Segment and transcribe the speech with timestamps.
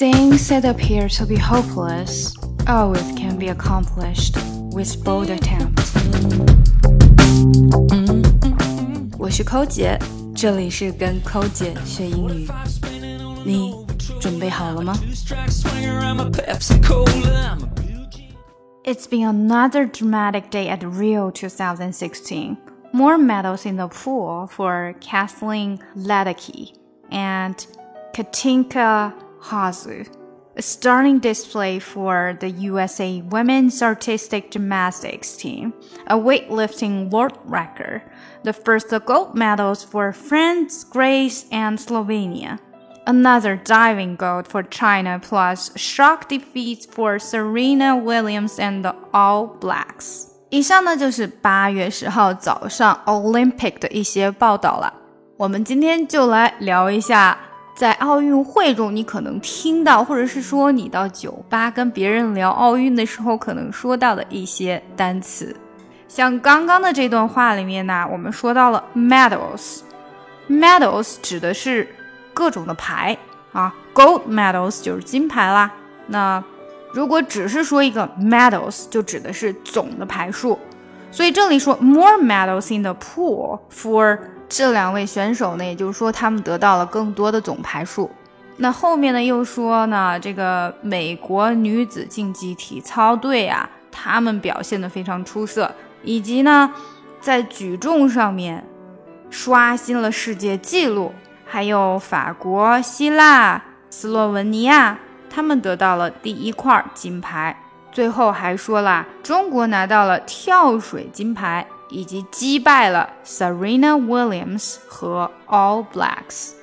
[0.00, 2.34] Things that appear to be hopeless
[2.66, 4.38] always can be accomplished
[4.72, 5.82] with bold attempt.
[9.18, 9.98] 我是寇姐，
[10.34, 12.48] 这里是跟寇姐学英语。
[13.44, 13.74] 你
[14.18, 14.94] 准备好了吗？
[18.82, 22.56] It's been another dramatic day at Rio 2016.
[22.94, 26.72] More medals in the pool for Kathleen Ledecky
[27.10, 27.54] and
[28.14, 30.06] Katinka Hazu.
[30.58, 35.74] A stunning display for the USA women's artistic gymnastics team,
[36.06, 38.00] a weightlifting world record,
[38.42, 42.58] the first gold medals for France, Greece, and Slovenia.
[43.06, 50.28] Another diving gold for China, plus shock defeats for Serena Williams and the All Blacks.
[50.50, 54.92] 以上呢就是八月十号早上 Olympic 的一些报道了。
[55.36, 57.36] 我们今天就来聊一下，
[57.81, 65.55] 在奥运会中你可能听到，或者是说你到酒吧跟别人聊奥运的时候可能说到的一些单词。
[66.07, 71.87] 像刚刚的这段话里面呢，我们说到了 medals，medals 指的是
[72.35, 73.17] 各种的牌
[73.51, 75.71] 啊，gold medals 就是金牌啦。
[76.05, 76.43] 那
[76.93, 80.59] 如果只是说一个 medals，就指的是总的牌数，
[81.09, 84.19] 所以这里说 more medals in the pool for
[84.53, 88.11] 这两位选手呢，也就是说他们得到了更多的总牌数。
[88.57, 96.69] 那后面呢又说呢，这个美国女子竞技体操队啊，他们表现的非常出色，以及呢
[97.21, 98.67] 在举重上面
[99.29, 101.13] 刷新了世界纪录，
[101.45, 104.99] 还有法国、希腊、斯洛文尼亚。
[105.29, 107.57] 他们得到了第一块金牌，
[107.89, 116.53] 最后还说了，中国拿到了跳水金牌，以及击败了 Serena Williams 和 All Blacks。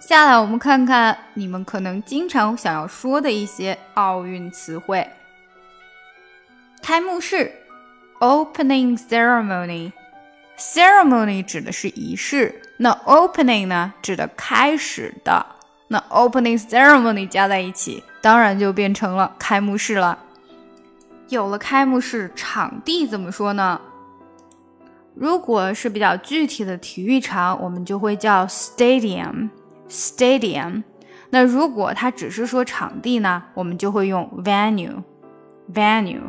[0.00, 5.08] 下来我们看看你们可能经常想要说的一些奥运词汇。
[6.82, 7.52] 开幕式
[8.18, 15.46] ，Opening Ceremony，Ceremony 指的是仪式，那 Opening 呢，指的开始的。
[15.90, 20.18] 那 opening ceremony 加在一起，当然就变成了开幕式了。
[21.28, 23.80] 有了开幕式，场地怎么说呢？
[25.14, 29.50] 如果是比较具体的体育场，我们就会叫 stadium。
[29.88, 30.82] stadium。
[31.30, 35.02] 那如果它只是说场地呢，我们就会用 venue。
[35.74, 36.22] venue。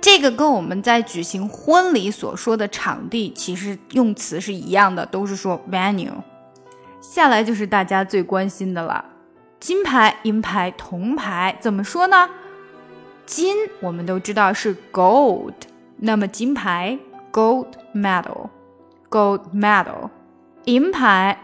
[0.00, 6.12] 这个跟我们在举行婚礼所说的场地其实用词是一样的，都是说 venue。
[7.00, 9.04] 下来就是大家最关心的了，
[9.60, 12.30] 金牌、银牌、铜牌怎么说呢？
[13.28, 15.52] 金我们都知道是 gold，
[15.98, 16.98] 那么金牌
[17.30, 20.08] gold medal，gold medal，
[20.64, 21.38] 银牌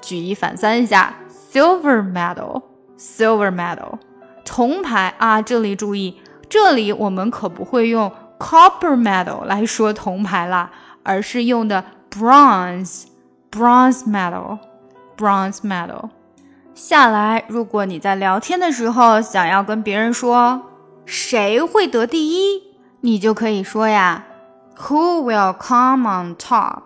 [0.00, 3.98] 举一反三一下 silver medal，silver medal，
[4.46, 10.70] 铜牌啊，这里注意，这里我们可不会用 copper medal 来说铜牌啦，
[11.02, 13.04] 而是用的 bronze。
[13.50, 14.58] Bronze medal,
[15.16, 16.10] bronze medal。
[16.80, 20.62] 下来，如果你在聊天的时候想要跟别人说
[21.04, 22.62] 谁会得第一，
[23.00, 24.24] 你就可以说呀
[24.76, 26.82] ，Who will come on top?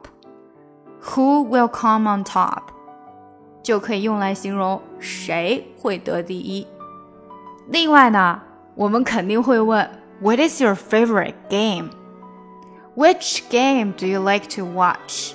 [1.02, 2.62] Who will come on top?
[3.62, 6.66] 就可以用来形容谁会得第一。
[7.68, 8.40] 另外呢，
[8.74, 9.90] 我们肯定会问
[10.22, 11.90] ，What is your favorite game?
[12.96, 15.34] Which game do you like to watch?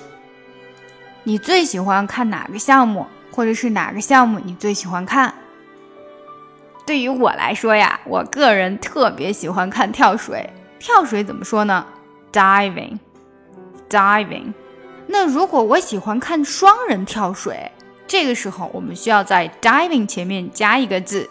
[1.22, 3.06] 你最喜欢看哪个项目，
[3.38, 5.32] 或者是哪个项目你最喜欢看？
[6.84, 10.50] 对于我来说呀，我个人特别喜欢看跳水。
[10.80, 11.86] 跳水怎么说呢
[12.32, 14.52] ？Diving，diving。
[15.06, 17.70] 那如果我喜欢看双人跳水，
[18.08, 21.30] 这个时候我们需要在 diving 前面加一个字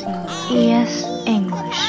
[0.53, 1.79] E S English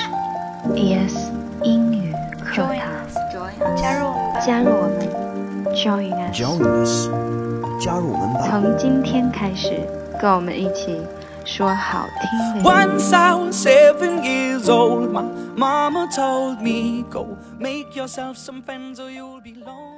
[0.76, 1.32] E S
[1.64, 4.46] 英语课堂，加入我们。
[4.46, 6.40] 加入我们，Join us。
[6.40, 7.10] ，Join us，
[7.84, 8.46] 加入我们吧。
[8.48, 9.80] 从今天开始，
[10.20, 10.96] 跟我们一起
[11.44, 12.64] 说好听的英语。
[12.64, 15.24] Once I was seven years old, my
[15.56, 19.91] mama told me, Go make yourself some friends or you'll be lonely.